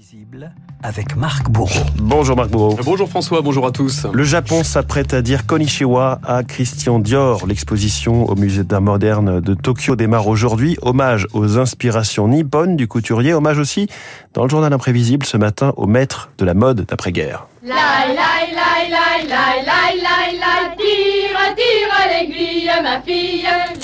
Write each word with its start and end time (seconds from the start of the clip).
Visible 0.00 0.50
avec 0.82 1.14
Marc 1.14 1.50
Bourreau. 1.50 1.84
Bonjour 1.96 2.34
Marc 2.34 2.48
Bourreau. 2.48 2.74
Bonjour 2.82 3.06
François, 3.06 3.42
bonjour 3.42 3.66
à 3.66 3.70
tous. 3.70 4.06
Le 4.10 4.24
Japon 4.24 4.64
s'apprête 4.64 5.12
à 5.12 5.20
dire 5.20 5.44
Konnichiwa 5.44 6.20
à 6.24 6.42
Christian 6.42 7.00
Dior. 7.00 7.46
L'exposition 7.46 8.24
au 8.24 8.34
musée 8.34 8.64
d'art 8.64 8.80
moderne 8.80 9.42
de 9.42 9.52
Tokyo 9.52 9.96
démarre 9.96 10.26
aujourd'hui. 10.26 10.78
Hommage 10.80 11.26
aux 11.34 11.58
inspirations 11.58 12.28
nippones 12.28 12.76
du 12.76 12.88
couturier. 12.88 13.34
Hommage 13.34 13.58
aussi 13.58 13.88
dans 14.32 14.44
le 14.44 14.48
journal 14.48 14.72
imprévisible 14.72 15.26
ce 15.26 15.36
matin 15.36 15.74
au 15.76 15.86
maître 15.86 16.30
de 16.38 16.46
la 16.46 16.54
mode 16.54 16.86
d'après-guerre. 16.86 17.46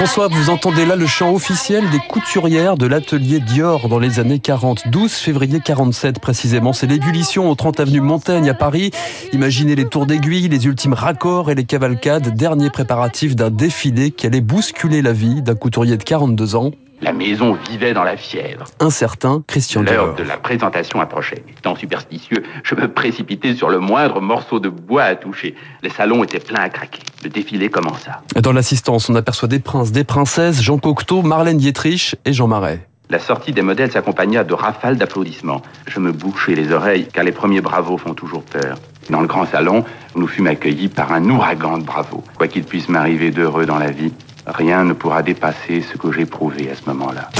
François, 0.00 0.28
vous 0.28 0.48
entendez 0.48 0.86
là 0.86 0.96
le 0.96 1.06
chant 1.06 1.34
officiel 1.34 1.90
des 1.90 1.98
couturières 1.98 2.78
de 2.78 2.86
l'atelier 2.86 3.38
Dior 3.38 3.90
dans 3.90 3.98
les 3.98 4.18
années 4.18 4.38
40. 4.38 4.88
12 4.88 5.12
février 5.12 5.60
47 5.62 6.20
précisément. 6.20 6.72
C'est 6.72 6.86
l'ébullition 6.86 7.50
au 7.50 7.54
30 7.54 7.80
avenue 7.80 8.00
Montaigne 8.00 8.48
à 8.48 8.54
Paris. 8.54 8.92
Imaginez 9.34 9.74
les 9.74 9.84
tours 9.84 10.06
d'aiguille, 10.06 10.48
les 10.48 10.64
ultimes 10.64 10.94
raccords 10.94 11.50
et 11.50 11.54
les 11.54 11.64
cavalcades, 11.64 12.34
derniers 12.34 12.70
préparatifs 12.70 13.36
d'un 13.36 13.50
défilé 13.50 14.10
qui 14.10 14.26
allait 14.26 14.40
bousculer 14.40 15.02
la 15.02 15.12
vie 15.12 15.42
d'un 15.42 15.54
couturier 15.54 15.98
de 15.98 16.02
42 16.02 16.56
ans. 16.56 16.70
La 17.02 17.14
maison 17.14 17.56
vivait 17.70 17.94
dans 17.94 18.04
la 18.04 18.18
fièvre. 18.18 18.64
Un 18.78 18.90
certain 18.90 19.42
Christian 19.46 19.82
L'heure 19.82 20.14
de 20.14 20.22
la 20.22 20.36
présentation 20.36 21.00
approchait. 21.00 21.42
Étant 21.58 21.74
superstitieux, 21.74 22.42
je 22.62 22.74
me 22.74 22.92
précipitais 22.92 23.54
sur 23.54 23.70
le 23.70 23.78
moindre 23.78 24.20
morceau 24.20 24.60
de 24.60 24.68
bois 24.68 25.04
à 25.04 25.14
toucher. 25.14 25.54
Les 25.82 25.88
salons 25.88 26.22
étaient 26.24 26.40
pleins 26.40 26.60
à 26.60 26.68
craquer. 26.68 27.00
Le 27.24 27.30
défilé 27.30 27.70
commença. 27.70 28.20
Dans 28.36 28.52
l'assistance, 28.52 29.08
on 29.08 29.14
aperçoit 29.14 29.48
des 29.48 29.60
princes, 29.60 29.92
des 29.92 30.04
princesses, 30.04 30.60
Jean 30.60 30.76
Cocteau, 30.76 31.22
Marlène 31.22 31.56
Dietrich 31.56 32.16
et 32.26 32.34
Jean 32.34 32.48
Marais. 32.48 32.86
La 33.08 33.18
sortie 33.18 33.52
des 33.52 33.62
modèles 33.62 33.90
s'accompagna 33.90 34.44
de 34.44 34.54
rafales 34.54 34.96
d'applaudissements. 34.96 35.62
Je 35.88 35.98
me 35.98 36.12
bouchais 36.12 36.54
les 36.54 36.70
oreilles, 36.70 37.08
car 37.12 37.24
les 37.24 37.32
premiers 37.32 37.60
bravos 37.62 37.98
font 37.98 38.14
toujours 38.14 38.42
peur. 38.42 38.78
Dans 39.08 39.20
le 39.20 39.26
grand 39.26 39.46
salon, 39.46 39.84
nous 40.14 40.28
fûmes 40.28 40.46
accueillis 40.46 40.88
par 40.88 41.12
un 41.12 41.28
ouragan 41.28 41.78
de 41.78 41.82
bravos. 41.82 42.22
Quoi 42.36 42.46
qu'il 42.46 42.62
puisse 42.62 42.88
m'arriver 42.88 43.32
d'heureux 43.32 43.66
dans 43.66 43.78
la 43.78 43.90
vie, 43.90 44.12
rien 44.46 44.84
ne 44.84 44.92
pourra 44.92 45.22
dépasser 45.22 45.82
ce 45.82 45.96
que 45.96 46.12
j'éprouvais 46.12 46.70
à 46.70 46.74
ce 46.74 46.88
moment-là. 46.90 47.30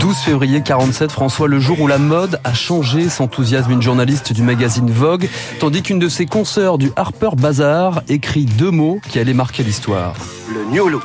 12 0.00 0.16
février 0.16 0.62
47, 0.62 1.12
François, 1.12 1.46
le 1.46 1.60
jour 1.60 1.80
où 1.80 1.86
la 1.86 1.98
mode 1.98 2.40
a 2.42 2.54
changé, 2.54 3.08
s'enthousiasme 3.08 3.70
une 3.70 3.82
journaliste 3.82 4.32
du 4.32 4.42
magazine 4.42 4.90
Vogue, 4.90 5.28
tandis 5.60 5.82
qu'une 5.82 5.98
de 6.00 6.08
ses 6.08 6.26
consoeurs 6.26 6.76
du 6.76 6.90
Harper 6.96 7.30
Bazaar 7.36 8.02
écrit 8.08 8.44
deux 8.44 8.70
mots 8.70 9.00
qui 9.08 9.18
allaient 9.18 9.32
marquer 9.32 9.62
l'histoire. 9.62 10.14
Le 10.52 10.64
New 10.72 10.88
Look. 10.88 11.02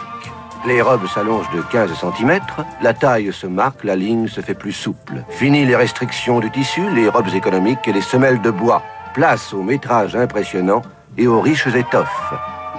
Les 0.66 0.82
robes 0.82 1.08
s'allongent 1.08 1.50
de 1.56 1.62
15 1.62 1.92
cm, 1.94 2.40
la 2.82 2.94
taille 2.94 3.32
se 3.32 3.48
marque, 3.48 3.84
la 3.84 3.96
ligne 3.96 4.28
se 4.28 4.42
fait 4.42 4.54
plus 4.54 4.74
souple. 4.74 5.24
Fini 5.30 5.66
les 5.66 5.76
restrictions 5.76 6.40
du 6.40 6.52
tissu, 6.52 6.82
les 6.94 7.08
robes 7.08 7.34
économiques 7.34 7.88
et 7.88 7.94
les 7.94 8.02
semelles 8.02 8.42
de 8.42 8.52
bois. 8.52 8.82
Place 9.14 9.54
au 9.54 9.64
métrage 9.64 10.16
impressionnant 10.16 10.82
et 11.18 11.28
aux 11.28 11.42
riches 11.42 11.68
étoffes. 11.68 12.34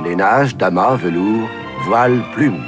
Lainage, 0.05 0.57
damas, 0.57 0.97
velours, 0.97 1.49
voile, 1.85 2.23
plumes. 2.35 2.63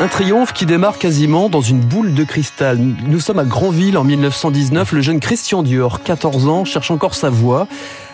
Un 0.00 0.08
triomphe 0.08 0.52
qui 0.52 0.66
démarre 0.66 0.98
quasiment 0.98 1.48
dans 1.48 1.60
une 1.60 1.78
boule 1.78 2.14
de 2.14 2.24
cristal. 2.24 2.78
Nous 2.78 3.20
sommes 3.20 3.38
à 3.38 3.44
Granville 3.44 3.96
en 3.96 4.02
1919. 4.02 4.92
Le 4.92 5.00
jeune 5.00 5.20
Christian 5.20 5.62
Dior, 5.62 6.02
14 6.02 6.48
ans, 6.48 6.64
cherche 6.64 6.90
encore 6.90 7.14
sa 7.14 7.30
voie 7.30 7.68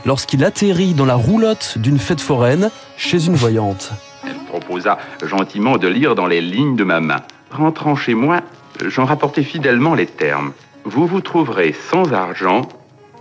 lorsqu'il 0.05 0.45
atterrit 0.45 0.92
dans 0.92 1.06
la 1.06 1.14
roulotte 1.14 1.78
d'une 1.78 1.98
fête 1.98 2.20
foraine 2.20 2.70
chez 2.98 3.27
une 3.27 3.34
voyante. 3.34 3.92
Elle 4.25 4.36
proposa 4.47 4.98
gentiment 5.25 5.78
de 5.78 5.89
lire 5.89 6.14
dans 6.14 6.27
les 6.27 6.42
lignes 6.42 6.77
de 6.77 6.84
ma 6.84 7.01
main. 7.01 7.23
Rentrant 7.51 7.97
chez 7.97 8.14
moi, 8.14 8.42
j'en 8.86 9.06
rapportai 9.06 9.42
fidèlement 9.42 9.95
les 9.95 10.06
termes. 10.06 10.52
Vous 10.85 11.07
vous 11.07 11.23
trouverez 11.23 11.74
sans 11.90 12.13
argent, 12.13 12.63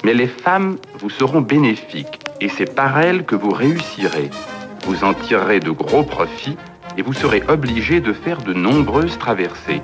mais 0.04 0.14
les 0.14 0.28
femmes 0.28 0.76
vous 1.00 1.10
seront 1.10 1.42
bénéfiques, 1.42 2.20
et 2.42 2.50
c'est 2.50 2.76
par 2.76 3.00
elles 3.00 3.24
que 3.24 3.36
vous 3.36 3.52
réussirez. 3.52 4.30
Vous 4.86 5.04
en 5.06 5.14
tirerez 5.14 5.60
de 5.60 5.72
gros 5.72 6.04
profits, 6.04 6.58
et 7.00 7.02
vous 7.02 7.14
serez 7.14 7.42
obligé 7.48 8.02
de 8.02 8.12
faire 8.12 8.42
de 8.42 8.52
nombreuses 8.52 9.18
traversées. 9.18 9.82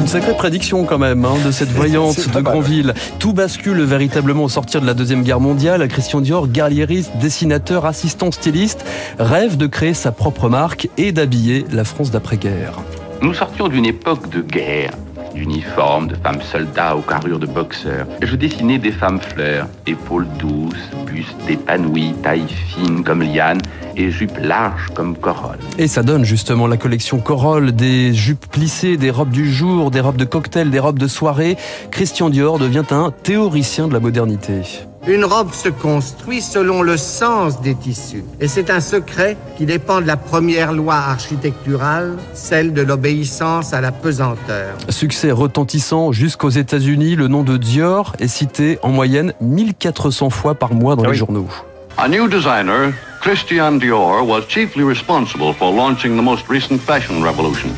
Une 0.00 0.06
sacrée 0.06 0.34
prédiction 0.34 0.86
quand 0.86 0.96
même 0.96 1.26
hein, 1.26 1.34
de 1.44 1.50
cette 1.50 1.68
voyante 1.72 2.30
de. 2.34 2.40
Granville. 2.40 2.94
Tout 3.18 3.34
bascule 3.34 3.82
véritablement 3.82 4.44
au 4.44 4.48
sortir 4.48 4.80
de 4.80 4.86
la 4.86 4.94
Deuxième 4.94 5.22
Guerre 5.22 5.40
mondiale. 5.40 5.86
Christian 5.88 6.22
Dior, 6.22 6.48
guerriériste, 6.48 7.12
dessinateur, 7.20 7.84
assistant 7.84 8.30
styliste, 8.30 8.86
rêve 9.18 9.58
de 9.58 9.66
créer 9.66 9.92
sa 9.92 10.10
propre 10.10 10.48
marque 10.48 10.88
et 10.96 11.12
d'habiller 11.12 11.66
la 11.70 11.84
France 11.84 12.10
d'après-guerre. 12.10 12.80
Nous 13.20 13.34
sortions 13.34 13.68
d'une 13.68 13.84
époque 13.84 14.30
de 14.30 14.40
guerre, 14.40 14.92
d'uniformes, 15.34 16.08
de 16.08 16.14
femmes 16.16 16.42
soldats 16.42 16.96
aux 16.96 17.02
carrures 17.02 17.38
de 17.38 17.46
boxeurs. 17.46 18.06
Je 18.22 18.36
dessinais 18.36 18.78
des 18.78 18.92
femmes 18.92 19.20
fleurs, 19.20 19.66
épaules 19.86 20.26
douces, 20.38 20.90
bustes 21.06 21.36
épanouis, 21.48 22.14
taille 22.22 22.48
fine 22.48 23.04
comme 23.04 23.22
liane 23.22 23.60
et 23.96 24.10
jupes 24.10 24.38
larges 24.38 24.88
comme 24.94 25.16
corolle. 25.16 25.58
Et 25.78 25.88
ça 25.88 26.02
donne 26.02 26.24
justement 26.24 26.66
la 26.66 26.76
collection 26.76 27.18
Corolle, 27.18 27.72
des 27.72 28.14
jupes 28.14 28.46
plissées, 28.46 28.96
des 28.96 29.10
robes 29.10 29.30
du 29.30 29.52
jour, 29.52 29.90
des 29.90 30.00
robes 30.00 30.16
de 30.16 30.24
cocktail, 30.24 30.70
des 30.70 30.78
robes 30.78 30.98
de 30.98 31.08
soirée. 31.08 31.56
Christian 31.90 32.30
Dior 32.30 32.58
devient 32.58 32.84
un 32.90 33.10
théoricien 33.10 33.88
de 33.88 33.92
la 33.92 34.00
modernité. 34.00 34.89
Une 35.06 35.24
robe 35.24 35.52
se 35.52 35.70
construit 35.70 36.42
selon 36.42 36.82
le 36.82 36.98
sens 36.98 37.62
des 37.62 37.74
tissus. 37.74 38.24
Et 38.38 38.48
c'est 38.48 38.68
un 38.68 38.80
secret 38.80 39.38
qui 39.56 39.64
dépend 39.64 40.02
de 40.02 40.06
la 40.06 40.18
première 40.18 40.74
loi 40.74 40.94
architecturale, 40.94 42.18
celle 42.34 42.74
de 42.74 42.82
l'obéissance 42.82 43.72
à 43.72 43.80
la 43.80 43.92
pesanteur. 43.92 44.76
Succès 44.90 45.30
retentissant 45.30 46.12
jusqu'aux 46.12 46.50
États-Unis, 46.50 47.16
le 47.16 47.28
nom 47.28 47.42
de 47.42 47.56
Dior 47.56 48.14
est 48.18 48.28
cité 48.28 48.78
en 48.82 48.90
moyenne 48.90 49.32
1400 49.40 50.28
fois 50.28 50.54
par 50.54 50.74
mois 50.74 50.96
dans 50.96 51.04
Ah 51.04 51.10
les 51.10 51.14
journaux. 51.14 51.48
A 51.96 52.06
new 52.06 52.28
designer, 52.28 52.92
Christian 53.22 53.72
Dior, 53.72 54.26
was 54.26 54.42
chiefly 54.48 54.84
responsible 54.84 55.54
for 55.54 55.72
launching 55.72 56.14
the 56.16 56.22
most 56.22 56.46
recent 56.48 56.78
fashion 56.78 57.22
revolution. 57.22 57.70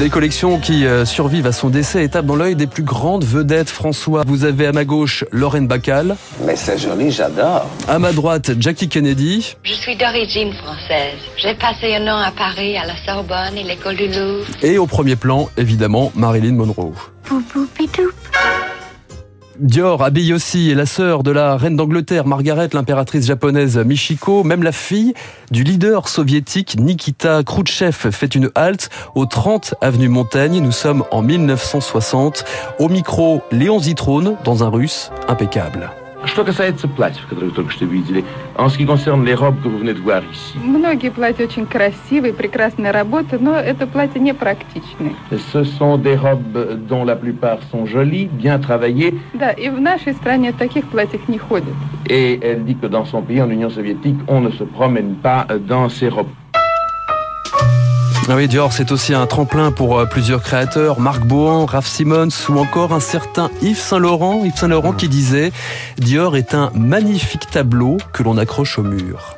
Des 0.00 0.08
collections 0.08 0.58
qui 0.58 0.86
euh, 0.86 1.04
survivent 1.04 1.46
à 1.46 1.52
son 1.52 1.68
décès, 1.68 2.02
étape 2.02 2.24
dans 2.24 2.34
l'œil 2.34 2.56
des 2.56 2.66
plus 2.66 2.82
grandes 2.82 3.22
vedettes. 3.22 3.68
François, 3.68 4.24
vous 4.26 4.44
avez 4.44 4.64
à 4.66 4.72
ma 4.72 4.86
gauche 4.86 5.26
Lorraine 5.30 5.66
Bacall, 5.66 6.16
Mais 6.46 6.56
c'est 6.56 6.78
joli, 6.78 7.10
j'adore. 7.10 7.66
à 7.86 7.98
ma 7.98 8.10
droite 8.12 8.52
Jackie 8.58 8.88
Kennedy, 8.88 9.56
Je 9.62 9.74
suis 9.74 9.96
d'origine 9.96 10.54
française. 10.54 11.18
J'ai 11.36 11.54
passé 11.54 11.94
un 11.96 12.06
an 12.08 12.16
à 12.16 12.30
Paris, 12.30 12.78
à 12.78 12.86
la 12.86 12.96
Sorbonne 13.04 13.58
et 13.58 13.62
l'école 13.62 13.96
du 13.96 14.06
Louvre. 14.08 14.46
et 14.62 14.78
au 14.78 14.86
premier 14.86 15.16
plan, 15.16 15.50
évidemment, 15.58 16.12
Marilyn 16.14 16.54
Monroe. 16.54 16.94
Dior 19.60 20.02
habille 20.02 20.32
aussi 20.32 20.74
la 20.74 20.86
sœur 20.86 21.22
de 21.22 21.30
la 21.30 21.58
reine 21.58 21.76
d'Angleterre, 21.76 22.26
Margaret, 22.26 22.70
l'impératrice 22.72 23.26
japonaise 23.26 23.76
Michiko, 23.76 24.42
même 24.42 24.62
la 24.62 24.72
fille 24.72 25.12
du 25.50 25.64
leader 25.64 26.08
soviétique 26.08 26.78
Nikita 26.80 27.42
Khrouchtchev 27.42 28.10
fait 28.10 28.34
une 28.34 28.50
halte 28.54 28.88
au 29.14 29.26
30 29.26 29.74
avenue 29.82 30.08
Montaigne. 30.08 30.60
Nous 30.60 30.72
sommes 30.72 31.04
en 31.10 31.20
1960. 31.20 32.46
Au 32.78 32.88
micro, 32.88 33.42
Léon 33.52 33.80
Zitrone 33.80 34.36
dans 34.44 34.64
un 34.64 34.70
russe 34.70 35.10
impeccable. 35.28 35.90
Что 36.24 36.44
касается 36.44 36.86
платьев, 36.86 37.26
которые 37.28 37.48
вы 37.50 37.56
только 37.56 37.72
что 37.72 37.84
видели, 37.86 38.24
en 38.56 38.68
ce 38.68 38.76
qui 38.78 38.84
concerne 38.86 39.24
les 39.24 39.34
robes 39.34 39.60
que 39.62 39.68
vous 39.68 39.78
venez 39.78 39.94
de 39.94 40.00
voir 40.00 40.22
ici, 40.30 40.58
Многие 40.62 41.10
платья 41.10 41.44
очень 41.44 41.66
красивые, 41.66 42.32
прекрасная 42.34 42.92
работа, 42.92 43.38
но 43.40 43.56
это 43.56 43.86
платье 43.86 44.20
не 44.20 44.34
практичное. 44.34 45.14
ce 45.52 45.64
sont 45.64 45.96
des 45.98 46.16
robes 46.16 46.86
dont 46.88 47.04
la 47.04 47.16
plupart 47.16 47.58
sont 47.72 47.86
jolies, 47.86 48.26
bien 48.26 48.58
travaillées, 48.60 49.14
Да, 49.34 49.50
и 49.50 49.70
в 49.70 49.80
нашей 49.80 50.12
стране 50.12 50.52
в 50.52 50.56
таких 50.56 50.86
платьях 50.88 51.22
не 51.28 51.38
ходят. 51.38 51.74
et 52.08 52.38
elle 52.42 52.64
dit 52.64 52.76
que 52.76 52.86
dans 52.86 53.04
son 53.06 53.22
pays, 53.22 53.40
en 53.42 53.50
Union 53.50 53.70
soviétique, 53.70 54.16
on 54.28 54.40
ne 54.40 54.50
se 54.50 54.64
promène 54.64 55.14
pas 55.22 55.46
dans 55.66 55.88
ces 55.88 56.08
robes. 56.08 56.28
Ah 58.32 58.36
oui, 58.36 58.46
Dior, 58.46 58.72
c'est 58.72 58.92
aussi 58.92 59.12
un 59.12 59.26
tremplin 59.26 59.72
pour 59.72 59.98
euh, 59.98 60.06
plusieurs 60.06 60.40
créateurs, 60.40 61.00
Marc 61.00 61.24
Bohan, 61.24 61.66
Raph 61.66 61.88
Simons 61.88 62.28
ou 62.48 62.60
encore 62.60 62.92
un 62.92 63.00
certain 63.00 63.50
Yves 63.60 63.80
Saint-Laurent, 63.80 64.44
Yves 64.44 64.54
Saint-Laurent 64.54 64.92
qui 64.92 65.08
disait 65.08 65.50
Dior 65.98 66.36
est 66.36 66.54
un 66.54 66.70
magnifique 66.76 67.50
tableau 67.50 67.96
que 68.12 68.22
l'on 68.22 68.38
accroche 68.38 68.78
au 68.78 68.84
mur. 68.84 69.36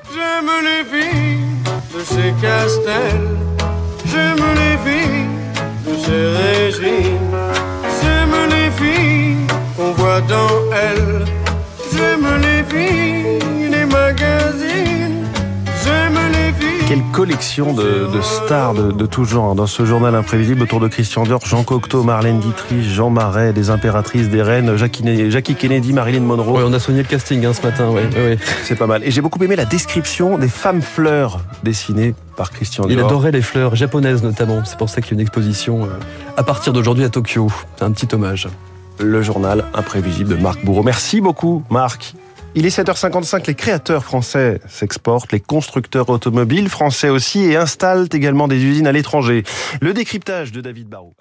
Collection 17.22 17.72
de, 17.72 18.12
de 18.12 18.20
stars 18.20 18.74
de, 18.74 18.90
de 18.90 19.06
tout 19.06 19.24
genre 19.24 19.54
dans 19.54 19.69
ce 19.69 19.84
journal 19.84 20.12
imprévisible 20.16 20.60
autour 20.60 20.80
de 20.80 20.88
Christian 20.88 21.22
Dior, 21.22 21.38
Jean 21.46 21.62
Cocteau, 21.62 22.02
Marlène 22.02 22.40
Dietrich, 22.40 22.82
Jean 22.82 23.10
Marais, 23.10 23.52
des 23.52 23.70
impératrices, 23.70 24.28
des 24.28 24.42
reines, 24.42 24.76
Jackie, 24.76 25.30
Jackie 25.30 25.54
Kennedy, 25.54 25.92
Marilyn 25.92 26.22
Monroe. 26.22 26.56
Ouais, 26.58 26.64
on 26.66 26.72
a 26.72 26.80
soigné 26.80 27.00
le 27.00 27.06
casting 27.06 27.46
hein, 27.46 27.52
ce 27.52 27.62
matin, 27.64 27.90
ouais, 27.90 28.08
ouais. 28.16 28.38
C'est 28.64 28.74
pas 28.74 28.88
mal. 28.88 29.04
Et 29.04 29.12
j'ai 29.12 29.20
beaucoup 29.20 29.40
aimé 29.44 29.54
la 29.54 29.66
description 29.66 30.36
des 30.36 30.48
femmes 30.48 30.82
fleurs 30.82 31.38
dessinées 31.62 32.12
par 32.36 32.50
Christian 32.50 32.86
Dior. 32.86 32.98
Il 32.98 33.04
adorait 33.04 33.30
les 33.30 33.40
fleurs 33.40 33.76
japonaises 33.76 34.24
notamment. 34.24 34.64
C'est 34.64 34.76
pour 34.76 34.88
ça 34.88 35.00
qu'il 35.00 35.12
y 35.12 35.14
a 35.14 35.19
une 35.19 35.20
exposition 35.20 35.84
euh, 35.84 35.90
à 36.36 36.42
partir 36.42 36.72
d'aujourd'hui 36.72 37.04
à 37.04 37.08
Tokyo. 37.08 37.46
C'est 37.76 37.84
un 37.84 37.92
petit 37.92 38.12
hommage. 38.12 38.48
Le 38.98 39.22
journal 39.22 39.66
imprévisible 39.74 40.30
de 40.30 40.42
Marc 40.42 40.64
Bourreau. 40.64 40.82
Merci 40.82 41.20
beaucoup, 41.20 41.62
Marc. 41.70 42.14
Il 42.54 42.66
est 42.66 42.78
7h55, 42.78 43.46
les 43.46 43.54
créateurs 43.54 44.04
français 44.04 44.60
s'exportent, 44.69 45.32
les 45.32 45.40
constructeurs 45.40 46.10
automobiles 46.10 46.69
français 46.69 47.08
aussi 47.08 47.44
et 47.44 47.56
installent 47.56 48.08
également 48.12 48.46
des 48.46 48.62
usines 48.62 48.87
à 48.87 48.93
l'étranger. 48.93 49.43
Le 49.81 49.94
décryptage 49.94 50.52
de 50.52 50.60
David 50.60 50.88
Barrault. 50.88 51.14